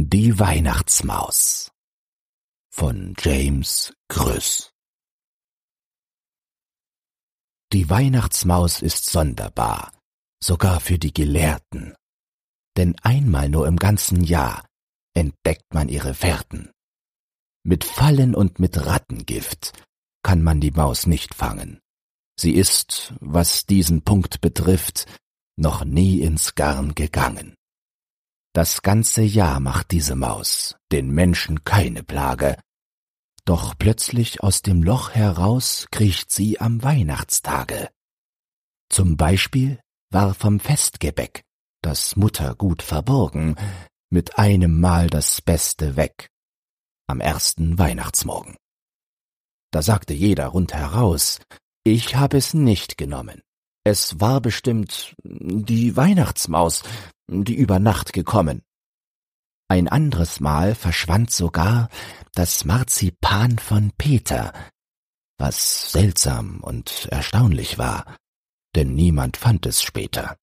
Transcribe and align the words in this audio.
Die 0.00 0.38
Weihnachtsmaus 0.38 1.72
von 2.72 3.16
James 3.18 3.92
Größ 4.08 4.70
Die 7.72 7.90
Weihnachtsmaus 7.90 8.80
ist 8.80 9.10
sonderbar, 9.10 9.90
sogar 10.40 10.78
für 10.78 11.00
die 11.00 11.12
Gelehrten, 11.12 11.96
denn 12.76 12.94
einmal 13.02 13.48
nur 13.48 13.66
im 13.66 13.74
ganzen 13.74 14.22
Jahr 14.22 14.68
entdeckt 15.14 15.74
man 15.74 15.88
ihre 15.88 16.14
Fährten. 16.14 16.70
Mit 17.64 17.82
Fallen 17.82 18.36
und 18.36 18.60
mit 18.60 18.78
Rattengift 18.86 19.72
kann 20.22 20.44
man 20.44 20.60
die 20.60 20.70
Maus 20.70 21.08
nicht 21.08 21.34
fangen. 21.34 21.80
Sie 22.38 22.52
ist, 22.52 23.14
was 23.18 23.66
diesen 23.66 24.02
Punkt 24.02 24.40
betrifft, 24.40 25.06
noch 25.56 25.84
nie 25.84 26.20
ins 26.20 26.54
Garn 26.54 26.94
gegangen. 26.94 27.57
Das 28.58 28.82
ganze 28.82 29.22
Jahr 29.22 29.60
macht 29.60 29.92
diese 29.92 30.16
Maus 30.16 30.74
den 30.90 31.12
Menschen 31.12 31.62
keine 31.62 32.02
Plage, 32.02 32.60
doch 33.44 33.78
plötzlich 33.78 34.42
aus 34.42 34.62
dem 34.62 34.82
Loch 34.82 35.10
heraus 35.10 35.86
kriecht 35.92 36.32
sie 36.32 36.60
am 36.60 36.82
Weihnachtstage. 36.82 37.88
Zum 38.90 39.16
Beispiel 39.16 39.78
war 40.10 40.34
vom 40.34 40.58
Festgebäck, 40.58 41.44
das 41.82 42.16
Mutter 42.16 42.56
gut 42.56 42.82
verborgen, 42.82 43.54
mit 44.10 44.40
einem 44.40 44.80
Mal 44.80 45.06
das 45.06 45.40
Beste 45.40 45.94
weg, 45.94 46.28
am 47.06 47.20
ersten 47.20 47.78
Weihnachtsmorgen. 47.78 48.56
Da 49.70 49.82
sagte 49.82 50.14
jeder 50.14 50.48
rundheraus, 50.48 51.38
ich 51.84 52.16
hab 52.16 52.34
es 52.34 52.54
nicht 52.54 52.98
genommen. 52.98 53.40
Es 53.84 54.20
war 54.20 54.40
bestimmt 54.40 55.14
die 55.24 55.96
Weihnachtsmaus, 55.96 56.82
die 57.28 57.54
über 57.54 57.78
Nacht 57.78 58.12
gekommen. 58.12 58.62
Ein 59.68 59.88
anderes 59.88 60.40
Mal 60.40 60.74
verschwand 60.74 61.30
sogar 61.30 61.88
das 62.32 62.64
Marzipan 62.64 63.58
von 63.58 63.92
Peter, 63.98 64.52
was 65.38 65.92
seltsam 65.92 66.60
und 66.62 67.06
erstaunlich 67.10 67.76
war, 67.76 68.16
denn 68.74 68.94
niemand 68.94 69.36
fand 69.36 69.66
es 69.66 69.82
später. 69.82 70.36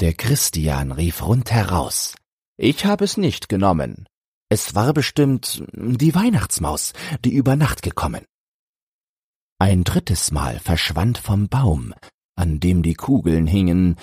Der 0.00 0.14
Christian 0.14 0.92
rief 0.92 1.22
rundheraus, 1.22 2.16
ich 2.58 2.86
hab 2.86 3.00
es 3.02 3.16
nicht 3.16 3.48
genommen. 3.48 4.06
Es 4.48 4.74
war 4.74 4.94
bestimmt 4.94 5.64
die 5.72 6.14
Weihnachtsmaus, 6.14 6.92
die 7.24 7.34
über 7.34 7.56
Nacht 7.56 7.82
gekommen. 7.82 8.24
Ein 9.58 9.84
drittes 9.84 10.30
Mal 10.30 10.58
verschwand 10.58 11.18
vom 11.18 11.48
Baum 11.48 11.94
an 12.36 12.60
dem 12.60 12.82
die 12.82 12.94
Kugeln 12.94 13.46
hingen, 13.46 13.96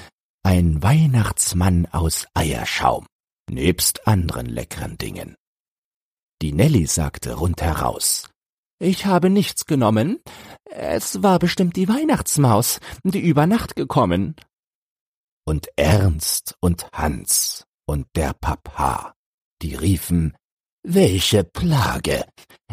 ein 0.44 0.84
Weihnachtsmann 0.84 1.86
aus 1.88 2.28
Eierschaum, 2.34 3.06
nebst 3.50 4.08
anderen 4.08 4.48
leckeren 4.48 4.98
Dingen. 4.98 5.36
Die 6.42 6.52
Nelly 6.52 6.86
sagte 6.86 7.36
rundheraus, 7.36 8.30
ich 8.80 9.06
habe 9.06 9.30
nichts 9.30 9.66
genommen, 9.66 10.20
es 10.66 11.24
war 11.24 11.40
bestimmt 11.40 11.78
die 11.78 11.88
Weihnachtsmaus, 11.88 12.82
die 13.04 13.22
über 13.22 13.48
Nacht 13.48 13.76
gekommen. 13.76 14.36
Und 15.46 15.68
Ernst 15.78 16.56
und 16.60 16.90
Hans 16.92 17.66
und 17.86 18.08
der 18.16 18.34
Papa, 18.34 19.14
die 19.62 19.76
riefen, 19.76 20.36
welche 20.84 21.46
Plage! 21.46 22.26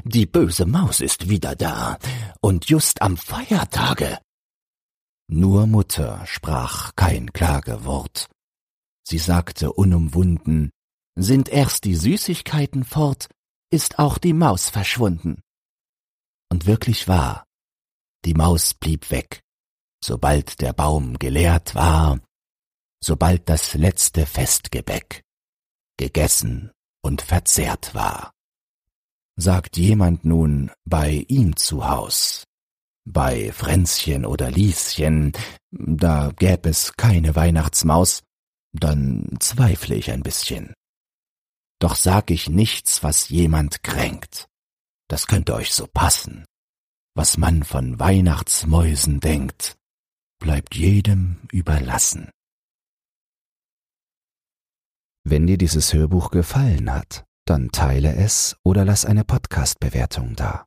Die 0.03 0.27
böse 0.27 0.67
Maus 0.67 1.01
ist 1.01 1.29
wieder 1.29 1.55
da, 1.55 1.99
und 2.41 2.69
just 2.69 3.03
am 3.03 3.17
Feiertage. 3.17 4.19
Nur 5.33 5.69
Mutter 5.69 6.27
sprach 6.27 6.97
kein 6.97 7.33
Klagewort. 7.33 8.29
Sie 9.07 9.19
sagte 9.19 9.73
unumwunden, 9.73 10.71
sind 11.15 11.49
erst 11.49 11.85
die 11.85 11.95
Süßigkeiten 11.95 12.83
fort, 12.83 13.29
ist 13.71 14.01
auch 14.01 14.19
die 14.19 14.33
Maus 14.33 14.71
verschwunden. 14.71 15.41
Und 16.51 16.67
wirklich 16.67 17.07
wahr, 17.07 17.45
die 18.25 18.35
Maus 18.35 18.75
blieb 18.75 19.13
weg, 19.13 19.41
sobald 20.03 20.61
der 20.61 20.73
Baum 20.73 21.17
geleert 21.17 21.77
war, 21.77 22.19
sobald 23.01 23.49
das 23.49 23.75
letzte 23.75 24.27
Festgebäck 24.27 25.23
gegessen 25.97 26.73
und 27.03 27.23
verzehrt 27.23 27.95
war. 27.95 28.33
Sagt 29.37 29.77
jemand 29.77 30.25
nun 30.25 30.73
bei 30.85 31.25
ihm 31.29 31.55
zu 31.55 31.89
Haus, 31.89 32.49
bei 33.05 33.53
Fränzchen 33.53 34.25
oder 34.27 34.51
Lieschen, 34.51 35.33
da 35.71 36.33
gäb 36.37 36.67
es 36.67 36.95
keine 36.97 37.35
Weihnachtsmaus, 37.37 38.23
dann 38.73 39.37
zweifle 39.41 39.95
ich 39.95 40.11
ein 40.11 40.23
bisschen. 40.23 40.75
Doch 41.81 41.97
sag 41.97 42.31
ich 42.31 42.49
nichts, 42.49 43.03
was 43.03 43.29
jemand 43.29 43.83
kränkt. 43.83 44.49
Das 45.09 45.27
könnte 45.27 45.55
euch 45.55 45.73
so 45.73 45.87
passen. 45.87 46.45
Was 47.15 47.37
man 47.37 47.65
von 47.65 47.99
Weihnachtsmäusen 47.99 49.19
denkt, 49.21 49.77
bleibt 50.39 50.77
jedem 50.77 51.41
überlassen. 51.51 52.31
Wenn 55.25 55.47
dir 55.47 55.59
dieses 55.59 55.93
Hörbuch 55.93 56.31
gefallen 56.31 56.93
hat, 56.93 57.25
dann 57.45 57.71
teile 57.73 58.15
es 58.15 58.57
oder 58.63 58.85
lass 58.85 59.05
eine 59.05 59.25
Podcast-Bewertung 59.25 60.37
da. 60.37 60.67